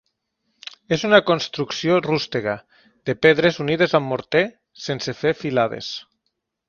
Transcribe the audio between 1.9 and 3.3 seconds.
rústega de